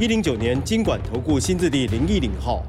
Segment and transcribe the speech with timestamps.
[0.00, 2.64] 一零九年经管投顾新字第零一零号。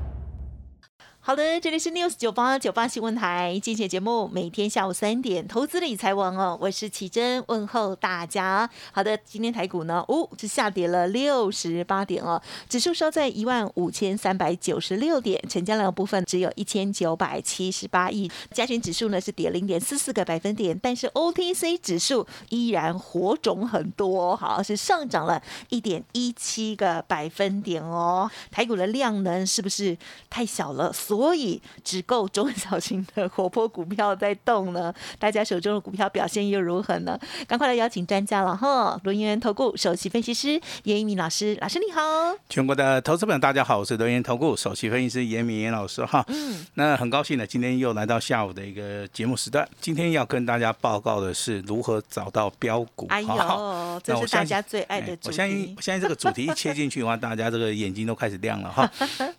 [1.25, 8.69] 好的，这里是 News 九八九八新闻台，今天节目每天下午三点，投资理财王哦，我是奇珍，问候大家。
[8.91, 28.29] 好的，今天台股呢，哦，是下跌了六十八点哦，指数收在一万五千三百九十六点，成交量部分只有一千九百七十八亿，加权指数呢是跌零点四四个百分点，但是 OTC 指数依然火种很多，好是上涨了一点一七个百分点哦。
[28.51, 29.97] 台股的量能是不是
[30.29, 30.91] 太小了？
[31.13, 37.19] 所以只够中小型的活泼股票在动呢， 大家手中的股票表现又如何呢？
[37.47, 38.99] 赶快来邀请专家了哈！
[39.03, 42.01] 轮源投顾首席分析师严一鸣老师，老师你好。
[42.49, 46.25] 全国的投资朋友大家好，我是轮源投顾首席分析师严明严老师哈。
[46.29, 49.67] 嗯，那很高兴呢，今天又来到下午的一个节目时段。
[49.79, 53.05] 今天要跟大家报告的是如何找到标股。
[53.09, 55.27] 哎呦，这是大家最爱的主题。
[55.27, 58.89] 我相信，我相信这个主题一切进去的话， 大家这个眼睛都开始亮了哈。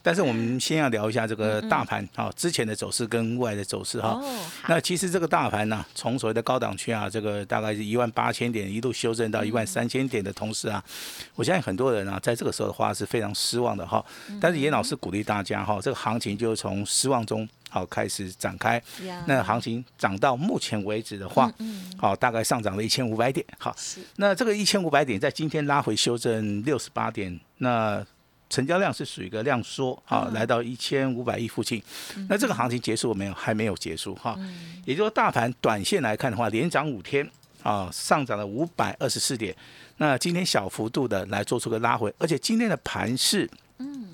[0.03, 1.64] 但是我们先要聊一下这个。
[1.69, 4.21] 大盘啊，之前的走势跟未来的走势哈，
[4.69, 10.83] 那其实这个大盘呢，从所谓的高档区啊，这个大概是一万八千点一路修正到一万三千点的同时啊，
[11.35, 14.05] 我相信很多人啊，在这个时候的话是非常失望的哈。
[14.41, 18.83] 但是严老师鼓励大家哈，这个行情就从失望中好开始展开。
[19.27, 21.53] 那行情涨到目前为止的话，
[21.99, 23.45] 好大概上涨了一千五百点。
[23.59, 23.75] 好，
[24.17, 28.05] 那这个一千五百点在今天拉回修正六十八点，那。
[28.55, 31.83] 成交量是属于一个量缩啊，来到一千五百亿附近。
[32.29, 33.35] 那这个行情结束没有？
[33.35, 34.39] 还没有结束哈。
[34.85, 37.29] 也就是说，大盘短线来看的话，连涨五天
[37.65, 39.53] 啊，上涨了五百二十四点。
[39.97, 44.07] 那今天小幅度的来做出个拉回，而且今天的盘势，嗯，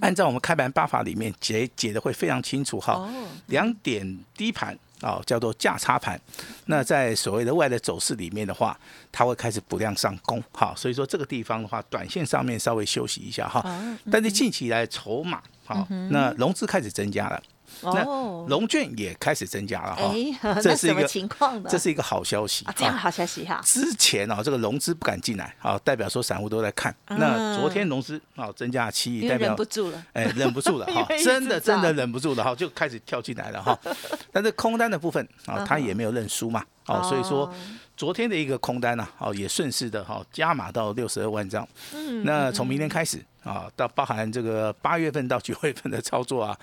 [0.00, 3.10] 按照我们开盘八法里面解解的会非常清楚哈。
[3.46, 4.78] 两点低盘。
[5.02, 6.20] 哦，叫做价差盘。
[6.66, 8.78] 那在所谓的外的走势里面的话，
[9.10, 10.42] 它会开始补量上攻。
[10.52, 13.64] 好，所以说这个地方的话，短线上面稍微休息一下哈。
[14.10, 17.42] 但是近期来筹码，好，那融资开始增加了。
[17.82, 18.04] 那
[18.48, 22.66] 龙券也开始增加了哈，这是一个情况这是一个好消息。
[22.76, 23.60] 这样好消息哈。
[23.64, 26.94] 之前啊，这个融资不敢进来，啊，代表说散户都在看。
[27.08, 33.78] 那昨天融资啊增加了七亿，代表忍不住了，哎，忍不住了 哈，真的真的忍不住了哈，就开始跳进来了哈。
[34.32, 37.52] 但是空单的部分啊，他也没有认输嘛，哦，所以说
[37.96, 41.66] 昨天的一个空单呢，哦，也顺势的哈加码到六十二万张。
[41.94, 43.24] 嗯，那从明天开始。
[43.42, 46.54] 啊，到包含这个八月份到九月份的操作啊，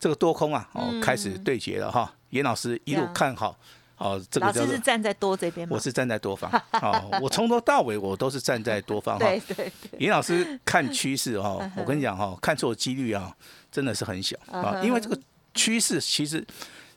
[0.00, 2.10] 这个多空啊，哦，开始对决了哈。
[2.30, 3.54] 严老师一路看好，
[3.98, 5.74] 哦，这个老师是站在多这边吗？
[5.76, 6.50] 我是站在多方，
[6.80, 9.26] 哦，我从头到尾我都是站在多方哈。
[9.28, 9.70] 对对。
[9.98, 13.30] 严老师看趋势 哈，我跟你讲哈，看错几率啊，
[13.70, 15.18] 真的是很小啊，因为这个
[15.52, 16.42] 趋势其实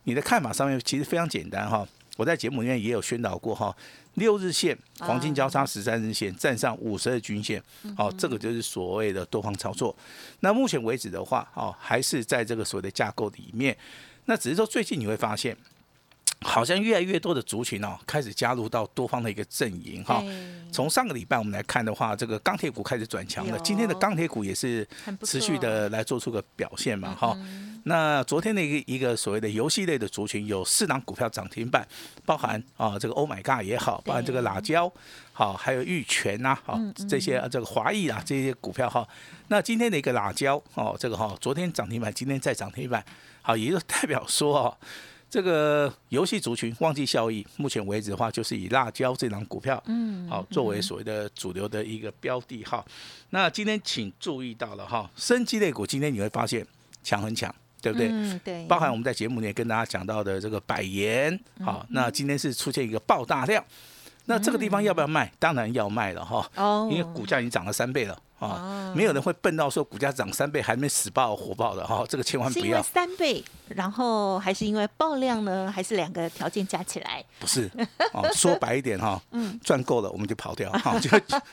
[0.03, 1.85] 你的看法上面其实非常简单哈。
[2.15, 3.75] 我在节目里面也有宣导过哈。
[4.15, 7.61] 六日线黄金交叉十三日线站上五十二均线，
[7.97, 9.95] 哦，这个就是所谓的多方操作。
[10.39, 13.75] 那目前为止的话，哦，还是在这个所谓的架构里面。
[14.25, 15.55] 那只是说最近你会发现。
[16.41, 20.23] 好像越来越多的族群哦，开始加入到多方的一个阵营哈。
[20.71, 23.57] 从上个礼拜我们来看的话，这个钢铁股开始转强了。
[23.59, 24.87] 今天的钢铁股也是
[25.23, 27.37] 持续的来做出个表现嘛哈。
[27.87, 31.87] 那昨天的一个一个所谓的游戏类的族群，有四档股票涨停板，
[32.25, 34.91] 包含啊这个 Oh My God 也好，包含这个辣椒
[35.31, 39.07] 好，还有玉泉呐好这些这个华裔啊这些股票哈。
[39.47, 43.05] 那今天的一个辣椒哦，这个哈昨天涨停板，今天再涨停板，
[43.41, 44.77] 好也就代表说哦。
[45.29, 52.85] 这个游戏族群旺季效益，目前为止的话，就是以辣椒这档股票，嗯，好作为所谓的主流的一个标的哈。
[53.31, 56.65] 那今天请注意到了哈，生机类股今天你会发现
[57.03, 58.07] 强很强，对不对？
[58.09, 58.65] 嗯，对。
[58.65, 63.61] 包含我们在节目里面跟大家讲到的这个百元，好，那今天是出现一个爆大量，
[64.25, 65.29] 那这个地方要不要卖？
[65.37, 68.17] 当然要卖了哈，哦，因为股价已经涨了三倍了。
[68.39, 72.81] 啊，没有人会笨到说股价涨三倍还没死爆火爆的哈，这个千万不要。
[72.83, 75.71] 三倍，然后还是因为爆量呢？
[75.71, 77.23] 还是两个条件加起来？
[77.39, 77.71] 不是，
[78.13, 81.09] 哦， 说白一点哈，嗯，赚够了我们就跑掉哈， 就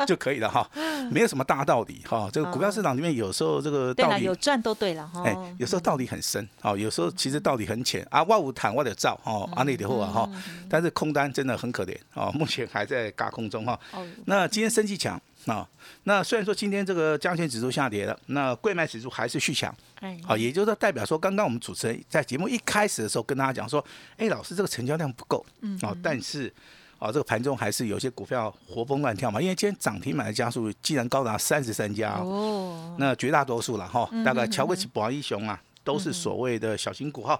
[0.07, 0.69] 就可以了哈，
[1.11, 2.29] 没有什么大道理哈。
[2.33, 8.23] 这个股票市场里面有时候这个道理有赚都对了哈，哎，有时候道理很深，哦，有时候其实道理很浅啊。
[8.25, 10.31] 万物谈万的造哦，阿内的货啊哈，
[10.69, 13.79] 但是空单真的很可怜哦，目前还在嘎空中哈。
[14.27, 15.21] 那今天升气强。
[15.47, 15.69] 啊。
[16.05, 19.75] 那虽然说今天这个加权指数下跌了，那贵买指数还是续强。
[20.01, 23.85] 哎，好，也就是说代表说，刚刚我们主持人在节目一开始的时候跟大家讲说，
[24.17, 26.53] 哎，老师这个成交量不够，嗯，哦，但是。
[26.99, 37.37] 啊，这个盘中还是有些股票活蹦乱跳嘛，因为今天涨停板的家数竟然高达三十三家哦，那绝大多数了哈，大概乔克奇、博一雄啊，都是所谓的小型股哈。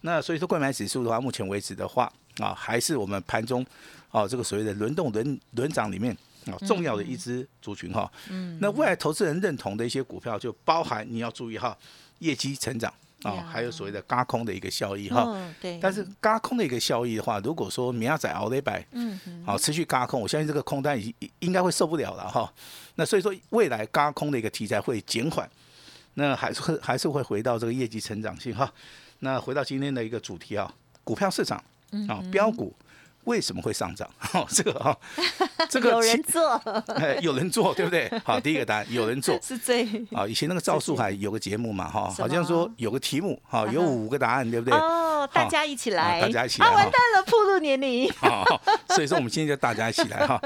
[0.00, 3.64] 那所以说，购买指数的话，目前为止的话啊，还是我们盘中
[4.10, 8.10] 啊这个所谓的轮动轮轮涨里面啊重要的一支族群哈。
[8.30, 11.76] 嗯，那未来投资人认同的一些股票，就包含你要注意哈，
[12.18, 12.92] 业绩成长。
[13.22, 15.78] 啊，还有所谓的嘎空的一个效益哈，对。
[15.80, 22.52] 但是嘎空的一个效益的话，如果说明亚仔熬了一百，嗯好持续嘎空，我相信这个空单已应该会受不了了哈。
[22.96, 25.48] 那所以说未来嘎空的一个题材会减缓，
[26.14, 28.70] 那还是会还是会回到这个业绩成长性哈。
[29.20, 30.70] 那回到今天的一个主题啊，
[31.02, 31.56] 股票市场
[32.06, 32.76] 啊，标股。
[33.24, 34.08] 为什么会上涨？
[34.32, 34.96] 哦，这个哈，
[35.70, 36.50] 这个有人做，
[36.96, 38.10] 哎，有人做，对不对？
[38.24, 40.26] 好，第一个答案有人做是最啊。
[40.26, 44.78] 以前那个赵树海有个节目嘛，哈，好像说有个题目，哈，有五个答案，对不对？
[45.24, 48.10] 哦，大家一起来，大家一起来，啊，完蛋了，暴露年龄。
[48.88, 50.40] 所以说我们今天就大家一起来哈。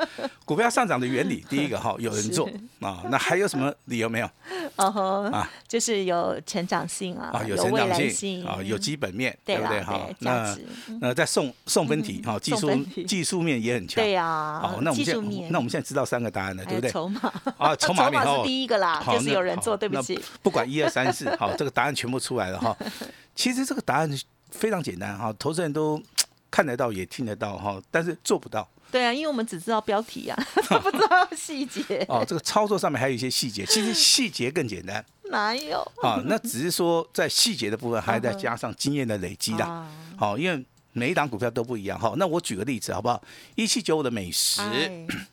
[0.45, 2.49] 股票上涨的原理，第一个哈，有人做
[2.81, 4.31] 啊，那还有什么理由没有？
[4.77, 9.83] 哦吼啊，就是有成长性啊，有成长性啊，有基本面，对不对？
[9.83, 10.57] 哈，那
[11.01, 12.71] 那再送送分题哈，技术
[13.07, 14.61] 技术面也很强，对呀。
[14.63, 15.21] 好，那我们现在
[15.51, 16.91] 那我们现在知道三个答案了，对不对？
[16.91, 20.19] 筹码啊，筹码 面是第一个啦，就是有人做，对不起。
[20.43, 22.77] 不管一二三四，好，这个答案全部出来了哈。
[23.35, 24.11] 其实这个答案
[24.51, 26.03] 非常简单哈，投资人都
[26.51, 28.69] 看得到也听得到哈，但是做不到。
[28.91, 30.47] 对啊，因为我们只知道标题啊，
[30.83, 31.83] 不知道细节。
[32.09, 35.05] 哦，这个操作上面还有一些细节，其实细节更简单。
[35.25, 35.81] 哪有？
[36.03, 39.87] 啊，那只是说在细节的部分，还再加上经验的累积啦。
[40.17, 42.01] 好，因为每一档股票都不一样。
[42.01, 43.23] 哈，那我举个例子好不好？
[43.55, 44.63] 一七九五的美食，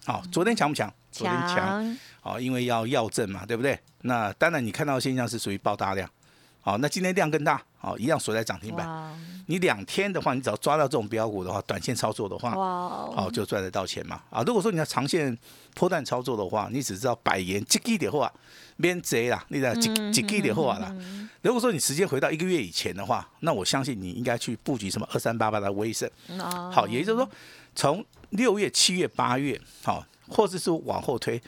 [0.05, 0.93] 好， 昨天强不强？
[1.13, 1.97] 昨天强。
[2.19, 3.79] 好，因为要要证嘛，对不对？
[4.01, 6.09] 那当然，你看到现象是属于爆大量。
[6.59, 9.15] 好，那今天量更大，好，一样锁在涨停板。
[9.45, 14.19] 你两天的话，你只要抓到这种标股的话，短线操作的话，好就赚得到钱嘛。
[14.31, 15.37] 啊，如果说你要长线
[15.75, 18.33] 破段操作的话，你只知道百元几几的话，
[18.77, 20.91] 免贼啦，你知几几几的话啦。
[21.43, 26.09] 如果说你时间回到一个月以前的话，那我相信你应该去布局什么二三八八的威盛。
[26.71, 27.29] 好，也就是说，
[27.75, 31.39] 从六月、七月、八月，好，或者是往后推。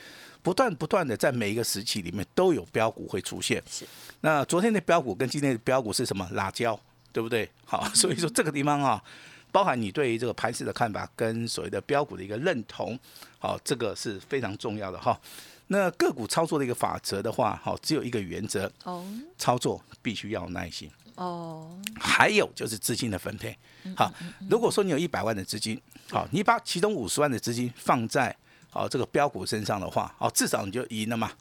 [0.47, 3.61] 不断不断的在每一个时期里面都有标股会出现。
[3.69, 3.85] 是。
[4.21, 6.25] 那昨天的标股跟今天的标股是什么？
[6.31, 6.79] 辣椒，
[7.11, 7.51] 对不对？
[7.67, 9.03] 好，所以说这个地方啊，
[9.51, 12.97] 包含你对于这个盘势的看法跟所谓的标股的一个认同，
[13.39, 15.19] 好，这个是非常重要的哈。
[15.67, 18.71] 那个股操作的一个法则的话，好，只有一个原则。
[18.85, 19.05] 哦。
[19.37, 20.89] 操作必须要有耐心。
[21.15, 21.77] 哦。
[21.99, 23.53] 还有就是资金的分配。
[23.97, 24.09] 好，
[24.49, 25.77] 如果说你有一百万的资金，
[26.09, 28.33] 好，你把其中五十万的资金放在。
[28.71, 31.31] 哦，这个标股身上的话，哦，至少你就赢了嘛。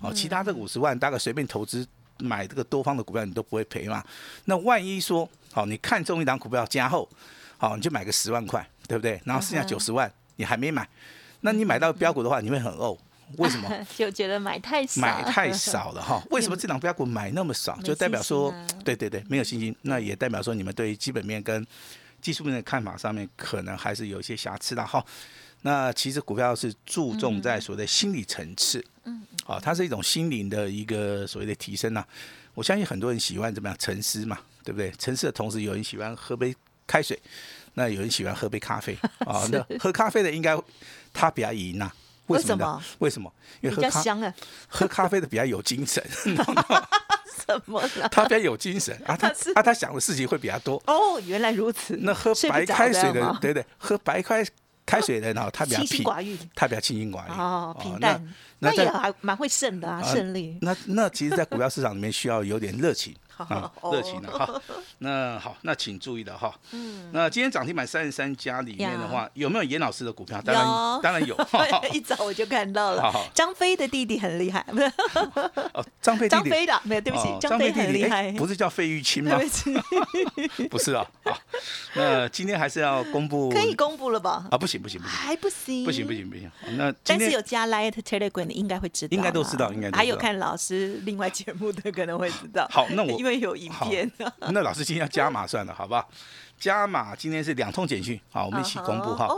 [0.00, 1.86] 哦，其他这五十万大概随便投资
[2.18, 4.04] 买这个多方的股票，你都不会赔嘛。
[4.44, 7.08] 那万一说，好，你看中一档股票加厚，
[7.56, 9.20] 好，你就买个十万块，对不对？
[9.24, 10.88] 然后剩下九十万你还没买，
[11.40, 12.98] 那你买到标股的话，你会很呕。
[13.38, 13.70] 为什么？
[13.96, 16.22] 就觉得买太少，买太少了哈。
[16.30, 17.74] 为什么这档标股买那么少？
[17.80, 18.52] 就代表说，
[18.84, 19.74] 对对对，没有信心。
[19.82, 21.66] 那也代表说，你们对于基本面跟
[22.20, 25.02] 技术面的看法上面，可能还是有一些瑕疵的哈。
[25.62, 32.04] 那其实股票是注重在所谓的心理层次，嗯，啊，它是一种心灵的一个所谓的提升呐。
[32.54, 34.92] 我相信很多人喜欢怎么样沉思嘛，对不对？
[34.98, 36.54] 沉思的同时，有人喜欢喝杯
[36.86, 37.18] 开水，
[37.74, 39.48] 那有人喜欢喝杯咖啡 啊。
[39.50, 40.56] 那喝咖啡的应该
[41.12, 41.90] 他比较赢呐？
[42.26, 42.82] 为什么？
[42.98, 43.32] 为什么？
[43.60, 44.34] 因为喝咖香啊，
[44.68, 46.02] 喝咖啡的比较有精神。
[47.46, 47.82] 什么？
[48.10, 50.80] 他比较有精神啊，他啊他想的事情会比较多。
[50.86, 51.96] 哦，原来如此。
[52.02, 54.44] 那喝白开水的，对对，喝白开。
[54.92, 58.22] 开水的呢，他比较清寡欲，他比较清心寡欲哦，平淡，
[58.58, 60.58] 那也还蛮会胜的啊，胜利。
[60.60, 63.14] 那那其实，在股票市场里面需要有点热情。
[63.36, 64.60] 啊，热情的哈。
[64.98, 66.54] 那好，那请注意的哈。
[66.72, 67.10] 嗯。
[67.12, 70.40] 那今天涨停板三十三家里面的话，有没有严老师的股票？
[70.42, 70.64] 当然，
[71.02, 71.36] 当然有。
[71.92, 73.12] 一早我就看到了。
[73.34, 74.84] 张飞的弟弟很厉害，不是？
[75.74, 76.28] 哦，张飞。
[76.28, 78.32] 张飞的没有，对不起，张飞很厉害。
[78.32, 79.38] 不是叫费玉清吗？
[80.70, 81.06] 不是啊。
[81.24, 81.36] 好，
[81.94, 83.50] 那今天还是要公布。
[83.50, 84.46] 可以公布了吧？
[84.50, 85.84] 啊，不行不行不行，还不行。
[85.84, 86.50] 不行不行不行。
[86.76, 89.16] 那但是有加 Light Telegram 的应该会知道。
[89.16, 89.90] 应该都知道，应该。
[89.90, 92.66] 还有看老师另外节目的可能会知道。
[92.70, 94.10] 好，那我因为有影片。
[94.50, 96.08] 那老师今天要加码算了，好不好？
[96.58, 99.28] 加码今天是两通简讯，好，我们一起公布哈。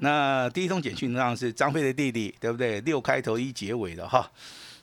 [0.00, 2.80] 那第一通简讯当然是张飞的弟弟，对不对？
[2.80, 4.30] 六开头一结尾的哈。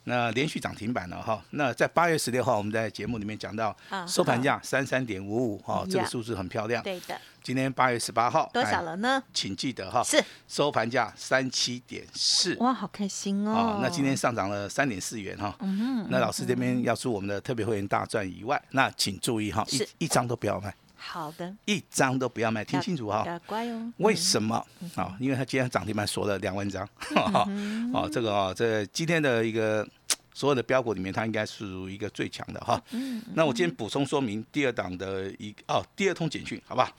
[0.05, 1.43] 那连续涨停板了哈。
[1.51, 3.75] 那在八月十六号，我们在节目里面讲到
[4.07, 6.81] 收盘价三三点五五哈，这个数字很漂亮。
[6.81, 7.19] 对的。
[7.43, 9.21] 今天八月十八号多少了呢？
[9.31, 12.55] 请记得哈，是收盘价三七点四。
[12.55, 13.79] 哇，好开心哦！
[13.83, 15.55] 那今天上涨了三点四元哈。
[15.59, 20.73] 嗯那老师这边要祝我们的特别会员大赚以外，那请注意哈，一一张都不要卖。
[21.05, 21.55] 好的。
[21.65, 23.39] 一张都不要卖，听清楚哈。
[23.45, 23.93] 乖哦。
[23.97, 24.55] 为什么？
[24.95, 26.87] 啊，因为他今天涨停板锁了两万张。
[27.93, 29.87] 哦，这个哦，这今天的一个。
[30.35, 32.77] 所有的标股里面，它应该属于一个最强的哈。
[32.91, 33.23] 嗯。
[33.35, 36.91] 那我今天补充说明第二档的一哦，第二通简讯，好不好？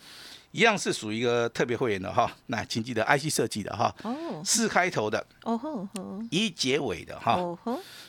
[0.53, 2.35] 一样是属于一个特别会员的哈。
[2.47, 3.95] 那请记得 IC 设计的哈。
[4.05, 4.41] 哦。
[4.43, 5.23] 四开头的。
[5.43, 6.19] 哦吼吼。
[6.31, 7.39] 一结尾的哈。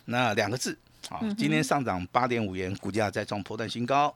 [0.05, 0.77] 那两个字，
[1.09, 4.15] 好，今天上涨八点五元，股价再创破断新高。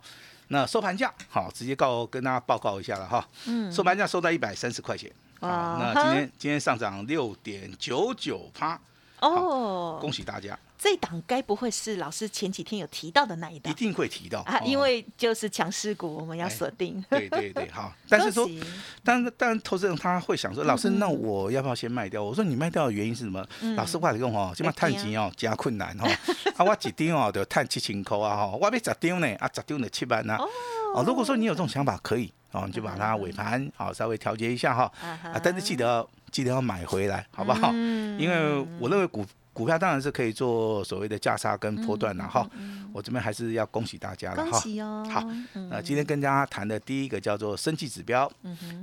[0.52, 3.26] 那收盘价，好，直接告跟大家报告一下了哈。
[3.46, 3.72] 嗯。
[3.72, 5.10] 收盘价收在一百三十块钱。
[5.40, 5.78] 啊。
[5.80, 8.78] 那今天今天上涨六点九九趴。
[9.22, 9.98] 哦。
[10.02, 10.58] 恭喜大家。
[10.84, 13.72] 这档该不会是老师前几天有提到的那一档？
[13.72, 17.00] 一定会提到啊，因为就是强势股，我们要锁定。
[17.08, 17.94] 对对对，好。
[18.10, 18.50] 但是说，
[19.04, 22.24] 但但投资人他会想说，老师，那我要不要先卖掉？
[22.24, 23.46] 我说你卖掉的原因是什么？
[23.76, 26.04] 老师话你讲哦，起码探钱哦加困难哦。
[26.58, 30.40] 啊，我一张哦就探七千块啊哈，我要十张呢啊，十张的七万啊。
[30.96, 31.04] 哦。
[31.06, 34.92] 如果说你有这种想法，可以哦，你就把它尾盘好稍微调节一下哈。
[35.00, 35.40] 啊。
[35.44, 37.70] 但是记得记得要买回来，好不好？
[37.72, 38.20] 嗯。
[38.20, 39.24] 因为我认为股。
[39.62, 42.50] 股票当然是可以做所谓的价差跟波段了哈，
[42.92, 44.60] 我这边还是要恭喜大家了哈。
[45.08, 45.24] 好，
[45.70, 48.32] 那今天跟大家谈的第一个叫做生计指标，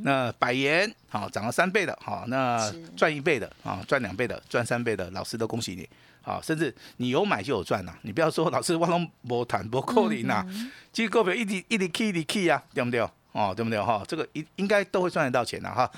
[0.02, 5.88] 那百元好涨了三倍的，好那赚一倍的啊，赚两倍的，赚三倍的，老师都恭喜你，
[6.22, 10.46] 好，甚至你有买就有赚呐，你不要说老师我拢无谈无扣零呐，
[10.92, 13.04] 其实股票一直一直起一直起啊，对不对？
[13.32, 14.02] 哦，对不对哈？
[14.06, 15.90] 这个应应该都会赚得到钱的哈。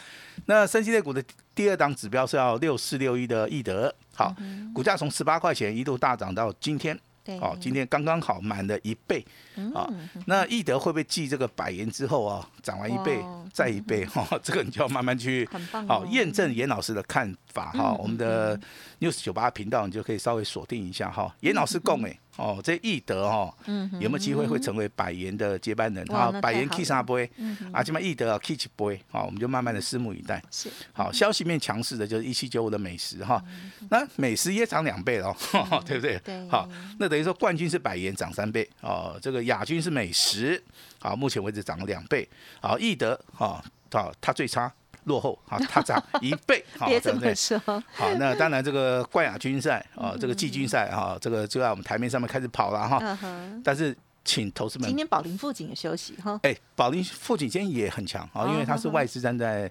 [0.47, 1.23] 那升息类股的
[1.55, 4.35] 第二档指标是要六四六一的易德，好，
[4.75, 6.99] 股价从十八块钱一度大涨到今天。
[7.41, 9.25] 哦，今天刚刚好满了一倍，
[9.73, 9.87] 啊，
[10.27, 13.23] 那易德会不会继这个百元之后啊，涨完一倍
[13.53, 14.27] 再一倍哈？
[14.43, 15.49] 这个你就要慢慢去
[15.87, 17.93] 好验证严老师的看法哈。
[17.93, 18.59] 我们的
[19.01, 21.35] news 九八频道你就可以稍微锁定一下哈。
[21.41, 26.05] 严老师供诶，哦，这易德哈，嗯有没有机会会成为百元的接班人？
[26.07, 27.31] 哈，百元 K 三杯，
[27.73, 30.43] 啊，这边易德啊 K 七杯，好，我们就慢慢的拭目以待。
[30.51, 33.43] 是，好，消息面强势的就是一七九五的美食哈，
[33.91, 35.37] 那美食也涨两倍了，
[35.85, 36.19] 对不对？
[36.25, 40.63] 对，好，那等于说冠军是百元涨三倍，哦，这个亚军是美食，
[40.99, 42.27] 好，目前为止涨了两倍，
[42.61, 44.73] 好，易德，哈，好，它最差。
[45.11, 47.59] 落后啊，它涨一倍， 别这么说。
[47.93, 53.19] 好，那当然这个冠亚军赛啊，这个季军赛啊，这个就在我们台面上面开始跑了哈。
[53.65, 56.39] 但是，请投资们，今天宝林富锦也休息哈。
[56.45, 59.71] 哎，宝林富锦今天也很强啊，因为它是外资站在。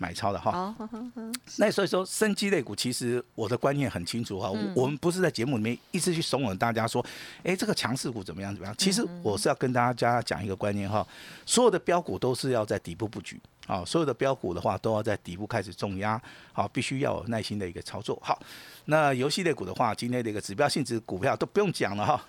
[0.00, 0.74] 买超的哈，
[1.58, 7.04] 那所以说，生机类股其实我的观念很清楚哈，我们不是在节目里面一直去怂恿大家说，
[7.44, 8.74] 哎，这个强势股怎么样怎么样？
[8.78, 11.06] 其实我是要跟大家讲一个观念哈，
[11.44, 16.18] 所有的标股都是要在底部布局啊，所有的标股的话都要在底部开始重压，
[16.54, 18.18] 好，必须要有耐心的一个操作。
[18.22, 18.40] 好，
[18.86, 22.24] 那游戏类股的话，今天的一个指标性质股票都不用讲了哈。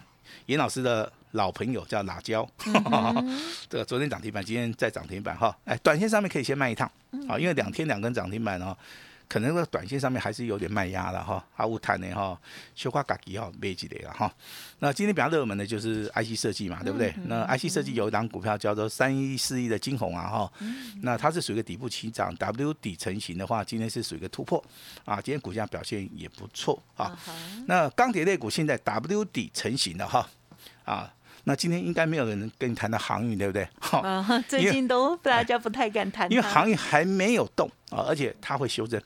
[0.48, 2.48] 严老师的老朋友叫辣椒，
[3.70, 5.56] 这个昨天涨停板，今天再涨停板哈。
[5.66, 6.90] 哎，短线上面可以先卖一趟，
[7.28, 8.78] 啊，因为两天两根涨停板哦，
[9.30, 11.42] 可能在短线上面还是有点卖压了哈。
[11.56, 12.38] 阿乌坦的哈，
[12.76, 14.34] 修花嘎吉哈，没几类了哈。
[14.80, 17.14] 那今天比较热门的就是 IC 设计嘛，对不对？
[17.28, 20.52] 那 IC 设计有一档股票叫做三一四一的金红啊哈，
[21.02, 24.62] 那它是属于一个底部起涨，W 底成型的话，今天是属于一个突破
[25.06, 27.18] 啊，今天股价表现也不错啊。
[27.68, 30.28] 那钢铁类股现在 W 底成型了哈。
[30.84, 31.12] 啊，
[31.46, 33.68] 那今天应该没有人跟你谈到航运，对不对？
[33.80, 39.02] 哈，最近都 大家不太敢谈，因为航运还没有动啊，而且它会修正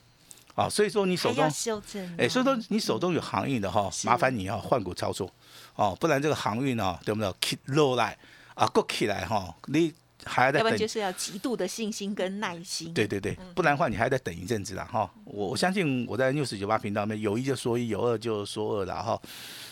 [0.55, 5.29] 啊，所以说你手中修正，哎，所以说你手中有航运的哈，麻烦你要换股操作
[5.75, 7.33] 哦，不然这个航运呢，对不对？
[7.41, 8.17] 起落来
[8.53, 9.93] 啊，过起来哈，你
[10.25, 12.93] 还要再等，就是要极度的信心跟耐心。
[12.93, 15.09] 对对对，不然的话你还得等一阵子了哈。
[15.23, 19.21] 我我相信我在六十九八频道里面有一就说一，有二就说二了哈。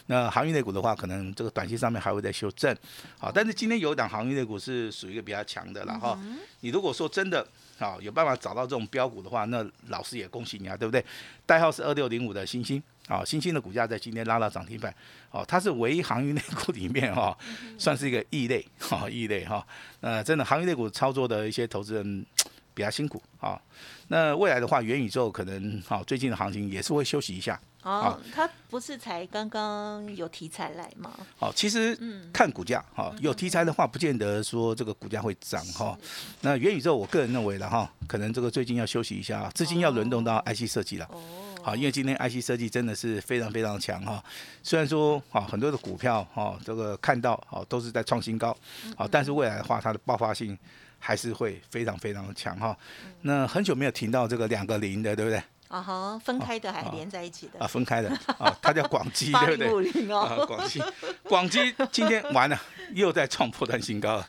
[0.08, 2.76] 那航运类股的话，可能这个短期上面还会再修正，
[3.18, 6.20] 好，但是今天有一档航运类股是属于一个比较强的了哈。
[6.60, 7.46] 你如果说真的
[7.80, 11.04] 啊有办法找到这种标股的话，那老师也恭喜你啊，对不对？
[11.46, 14.94] 代号是二六零五的星星，啊，新兴的股价在今天拉到涨停板，
[15.30, 17.38] 哦，它是唯一航运类股里面哈，
[17.78, 19.66] 算是一个异类，哈，异类哈。
[20.00, 22.26] 呃，真的航运类股操作的一些投资人
[22.74, 23.62] 比较辛苦啊。
[24.08, 27.60] 那未来的话，元宇宙可能好，最近的行情也是会休息一下。
[27.84, 31.12] 哦，它不是才刚刚有题材来吗？
[31.40, 31.98] 哦，其实
[32.32, 35.98] 看股价哈，有题材的话，不见得说这个股价会涨哈。
[36.40, 41.06] 那元宇宙，我个人认为的哈，可能这个最近要休息一下，资金要轮动到 IC 设计了。
[41.12, 41.20] 哦。
[41.64, 44.22] 好，因为今天 IC 设计真的是非常非常强哈。
[44.62, 48.56] 虽然说啊很多的股票哈这个看到啊都是在创新高，
[48.98, 50.58] 好，但是未来的话它的爆发性
[51.00, 52.78] 还是会非常非常的强哈。
[53.22, 55.42] 那很久没有听到这个两个零的，对不对？
[55.70, 60.14] 啊哈，分开的还连在一起的啊，分开的 啊，它叫广基，对不对？
[60.16, 60.84] 啊，广基，
[61.24, 62.62] 广基今天完了，
[62.94, 64.28] 又在创破断新高了。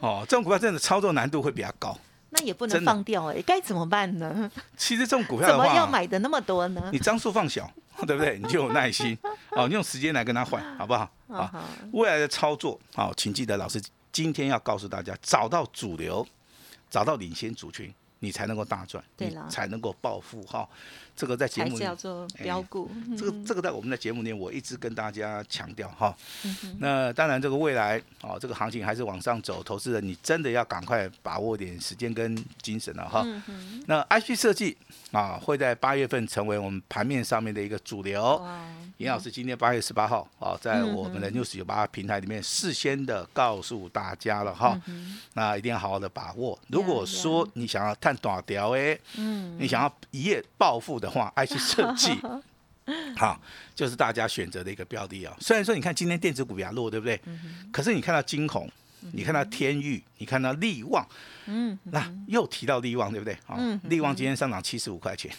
[0.00, 1.96] 哦，这种股票真的操作难度会比较高。
[2.34, 4.50] 那也不能放掉哎，该怎么办呢？
[4.76, 6.88] 其实这种股票怎么要买的那么多呢？
[6.90, 7.70] 你张数放小，
[8.06, 8.38] 对不对？
[8.38, 9.16] 你就有耐心
[9.52, 11.10] 哦，你用时间来跟他换，好不好？
[11.28, 11.52] 啊，
[11.92, 16.26] 未来的操作好，请记得老师今天要告诉大家，找到主流，
[16.90, 17.92] 找到领先族群。
[18.22, 20.66] 你才能够大赚，对了，才能够暴富哈。
[21.14, 26.16] 这个在节目叫做标股，这个这个在我们的节目里面，我一直跟大家强调哈。
[26.78, 33.26] 那当然，这个未来哦，这个行情还是往上走，投资人你真的要赶快把握点时间跟精神了哈。
[33.86, 34.74] 那 IC 设计
[35.10, 38.42] 啊，会在八月份成为我们盘面上面的一个主流。
[38.96, 44.80] 严老师今天八月十八号啊，在我们的 news 九八平台里面事先的告诉大家了哈，
[45.34, 46.58] 那一定要好好的把握。
[46.68, 52.10] 如果说你想要探短条哎，嗯，你想要一夜暴富的话，IC 设计，
[53.16, 53.40] 好，
[53.74, 55.36] 就是大家选择的一个标的啊。
[55.40, 57.20] 虽然说你看今天电子股比较弱，对不对？
[57.72, 58.68] 可是你看到金红，
[59.12, 61.06] 你看到天域，你看到利旺，
[61.46, 63.36] 嗯，那又提到利旺，对不对？
[63.46, 65.30] 啊，利旺今天上涨七十五块钱。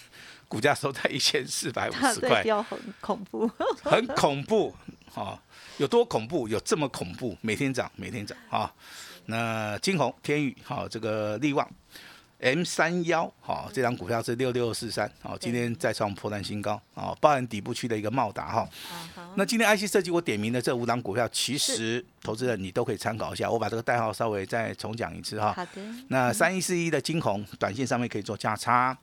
[0.46, 3.50] 股价收在一千四百五十块，很恐怖，
[3.82, 4.76] 很恐怖
[5.16, 5.42] 啊！
[5.78, 6.48] 有多恐怖？
[6.48, 7.36] 有这么恐怖？
[7.42, 8.72] 每天涨，每天涨啊！
[9.26, 11.68] 那金鸿、天宇，好，这个利旺
[12.44, 18.70] ，M 三幺，好，这张股票是六六四三，好，今天再创破断新高，啊，包含底部区的一个茂达，哈。
[19.36, 25.54] 那今天 IC 设计我点名的这五档股票，其实投资人你都可以参考一下，我把这个代号稍微再重讲一次哈。
[25.54, 25.82] 好的。
[26.10, 28.96] 那三一四一的金红，短线上面可以做价差。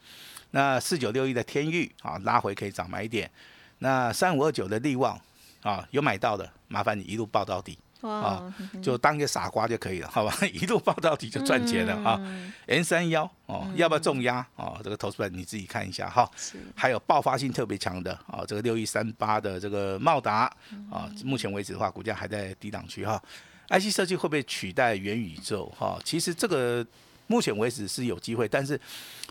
[0.51, 3.31] 那四九六一的天域啊，拉回可以涨买点。
[3.79, 5.19] 那三五二九的利旺
[5.63, 10.35] 啊，有买到的，麻烦你一路报到底啊，就当一个傻瓜就可以了，好吧？
[10.52, 12.21] 一路报到底就赚钱了啊。
[12.66, 14.80] N 三幺哦，要不要重压哦？
[14.83, 16.30] 这个投资人你自己看一下哈。
[16.75, 20.52] 还有爆发性特别强的啊，这个六一三八的这个茂达
[20.90, 23.23] 啊，目前为止的话，股价还在低档区哈。
[23.69, 25.99] IC 设计会不会取代元宇宙哈？
[26.04, 26.86] 其实这个。
[27.26, 28.76] 目前为止是有机会，但是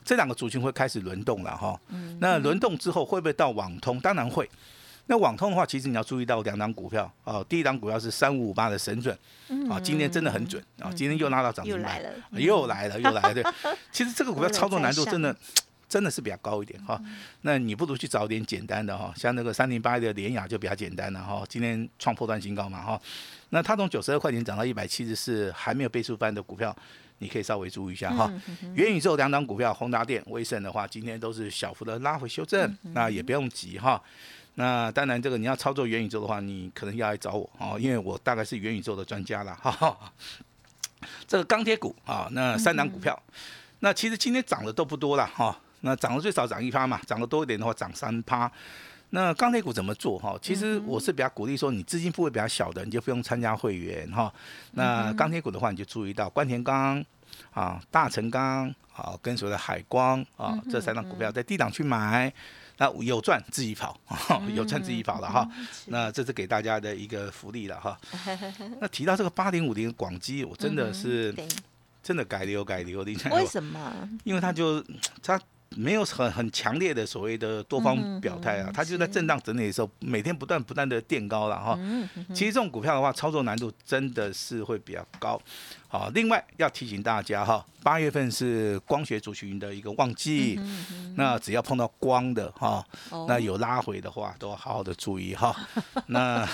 [0.06, 1.78] 这两个族群会开始轮动了哈。
[2.20, 4.00] 那轮动之后会不会到网通？
[4.00, 4.50] 当然会。
[5.10, 7.44] 那网通的话，其实你要注意到两档股票哦。
[7.50, 9.18] 第一档股票是三五五八的神准
[9.68, 12.00] 啊，今天真的很准啊，今天又拉到涨停板，
[12.34, 13.34] 又来了，又来了。
[13.34, 13.44] 对，
[13.92, 15.36] 其实这个股票操作难度真的
[15.90, 17.02] 真的是比较高一点哈。
[17.42, 21.44] 那你不如去找点简单的哈，像那个三零八的联雅就比较简单了哈。
[21.50, 23.02] 今天创破断新高嘛哈。
[23.50, 26.76] 那它从九十二块钱涨到一百七十四，还没有倍数翻的股票。
[27.22, 28.32] 你可以稍微注意一下哈，
[28.76, 34.02] 元宇宙两档股票，宏达电、威盛的话，今天都是小幅的拉回修正，那也不用急哈。
[34.60, 39.98] 那当然，这个你要操作元宇宙的话，你可能要来找我哦，因为我大概是元宇宙的专家了哈。
[41.26, 43.18] 这个钢铁股啊，那三档股票，
[43.80, 45.58] 那其实今天涨的都不多了哈。
[45.80, 48.52] 那涨的最少涨一趴嘛，涨得多一点的话涨三趴。
[49.12, 50.38] 那钢铁股怎么做哈？
[50.42, 54.30] 其实我是比较鼓励说，你资金部位比较小的，你就不用参加会员哈。
[54.74, 57.02] 那钢铁股的话，你就注意到关田钢
[57.54, 62.32] 啊、大成钢啊，跟所谓的海光啊这三档股票在低档去买，
[62.80, 63.96] 那有赚自己跑，
[64.56, 65.48] 有赚自己跑了哈。
[65.86, 68.00] 那这是给大家的一个福利了哈。
[68.82, 71.36] 那提到这个八零五零广基，我真的是
[72.02, 73.14] 真的改流改流的。
[73.32, 74.10] 为什么？
[74.24, 74.84] 因为他就
[75.22, 75.40] 他。
[75.76, 81.80] 没有很很强烈的所谓的多方表态啊，它就在震荡整理的时候，每天不断不断的垫高了哈。
[82.34, 85.40] 其实这种股票的话，操作难度真的是会比较高。
[85.88, 90.60] 好，另外要提醒大家哈，八月份是光学族群的一个旺季，
[91.16, 92.86] 那只要碰到光的哈，
[93.28, 95.56] 那有拉回的话，都要好好的注意哈。
[96.08, 96.48] 那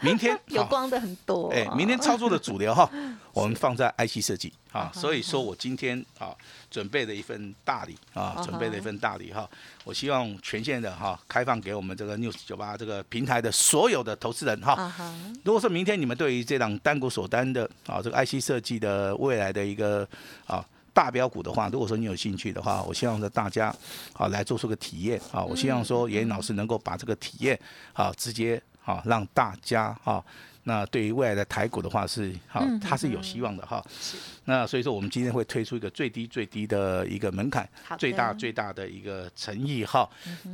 [0.00, 2.88] 明天 有光的很多，哎，明天操作的主流哈，
[3.32, 6.34] 我们放在 IC 设计啊，所以说我今天啊
[6.70, 9.48] 准备了一份大礼啊，准备了一份大礼哈，
[9.84, 14.92] 我希望全线的哈开放给我们这个 News 九八这个平台的所有的投资人哈。
[15.44, 20.08] 如果说明天你们对于这档单股所单的啊这个 IC 设计的未来的一个
[20.46, 23.74] 啊大标股的话，如果说你有兴趣的话，我希望说大家
[24.12, 27.58] 啊来做出个体验啊，我希望说严老师能够把这个体验
[27.92, 30.24] 啊直接啊让大家哈。
[30.64, 33.82] 那对于未来的台股的话是好，它是有希望的哈。
[34.44, 37.66] 那所以说我们今天会推出一个最低最低的一个门槛，
[37.98, 40.08] 最大最大的一个诚意哈。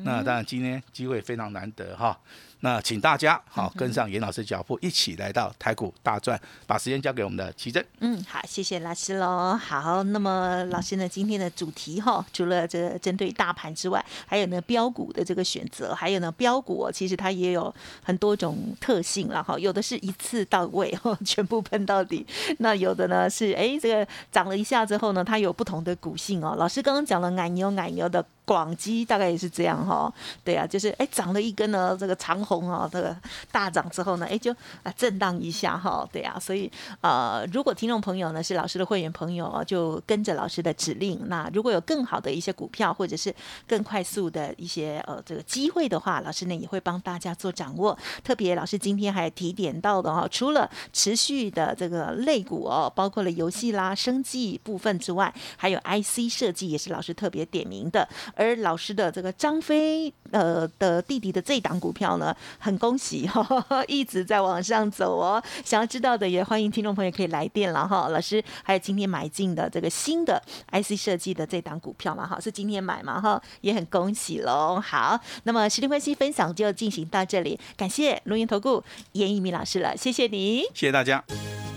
[0.04, 2.16] 那当然今天机会非常难得哈。
[2.64, 6.40] 那请大家好跟上严老师脚步，一起来到台股大赚。
[6.66, 7.84] 把时间交给我们的奇珍。
[8.00, 9.54] 嗯，好，谢谢老师喽。
[9.54, 17.72] 好，那么老师呢，今天的主题哈，除了这针对大盘之外，还有呢标股的这个选择，还有呢标股其实它也有
[18.02, 19.58] 很多种特性了哈。
[19.58, 22.24] 有的是一次到位哈， 全部喷到底；
[22.60, 26.54] 那有的呢是哎这个涨了一下之后呢，它有不同的股性哦。
[26.58, 28.24] 老师刚刚讲了奶牛奶牛的。
[28.44, 30.12] 广基大概也是这样哈，
[30.44, 33.16] 对啊，就是哎长了一根呢，这个长虹啊，这个
[33.50, 34.52] 大涨之后呢，哎就
[34.82, 43.34] 啊震荡一下哈，对啊，所以呃如果听众朋友呢是老师的会员朋友，就跟着老师的指令，那如果有更好的一些股票或者是
[43.66, 47.96] 更快速的一些呃这个机会的话，老师呢也会帮大家做掌握。
[48.22, 58.06] 特别老师今天还提点到的哈，除了持续的这个类股哦，包括了游戏啦、生计部分之外，还有 IC 设计也是老师特别点名的。
[58.36, 63.44] 而老师的这个张飞呃的弟弟的这档股票呢，很恭喜哈，
[63.88, 65.42] 一直在往上走哦。
[65.64, 68.08] 想要知道的也欢迎听众朋友可以来电了哈。
[68.08, 70.42] 老师还有今天买进的这个新的
[70.72, 74.80] IC 设计的这档股票嘛哈，是今天买嘛哈，也很恭喜喽。
[74.80, 81.22] 好，那么时间关系分享就进行到这里，感谢龙岩投顾严一鸣老师了，谢谢你，谢谢大家。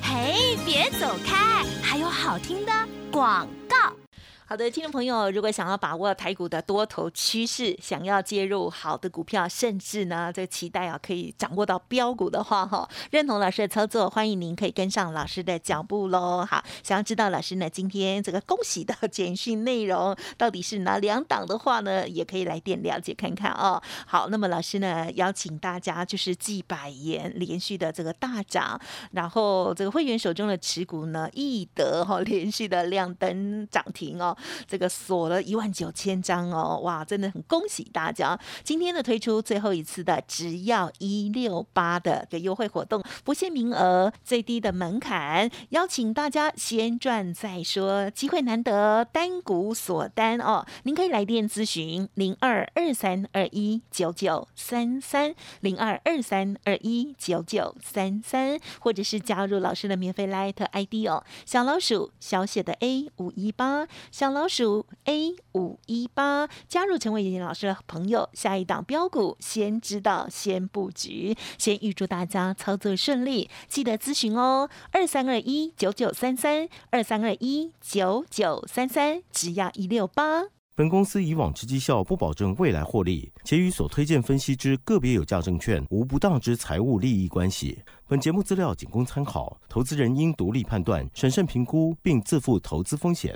[0.02, 2.72] 嘿，别走开，还有好听的
[3.12, 4.07] 广告。
[4.49, 16.47] 好的，听众朋友，如果想要把握台股的多头趋势，想要介入好的股票，甚至呢，这个期待啊，可以掌握到标股的话，哈， 认同老师的操作，欢迎您可以跟上老师的脚步喽。
[16.49, 23.83] 好，想要知道老师呢今天这个恭喜的简讯内容到底是哪两档的话呢，也可以来电了解看看哦。
[24.05, 28.79] 好，那么老师呢邀请大家就是继百元连续的这个大涨，
[29.12, 34.36] 然后这个会员手中的持股呢易德哈连续的亮灯涨停哦。
[34.67, 38.39] 这个锁了一万九千张哦，哇，真的很恭喜大家！
[38.63, 64.27] 今天的推出最后一次的只要一六八的个优惠活动，不限名额，最低的门槛，邀请大家先赚再说，机会难得，单股锁单哦，您可以来电咨询零二二三二一九九三三零二二三二一九九三三，或者是加入老师的免费 Light ID 哦，小老鼠小写的 A 五一八小。
[64.34, 80.44] 老鼠 A 五一八加入成为严老师的朋友，下一档标股先知道先布局，先预祝大家操作顺利，记得咨询哦，二三二一九九三三二三二一九九三三，只要一六八。
[80.76, 87.82] 本公司以往之绩效不保证未来获利，且与所推荐分析之个别有价证券无不当之财务利益关系。
[88.08, 93.36] 本节目资料仅供参考，投资人应独立判断、审慎评估，并自负投资风险。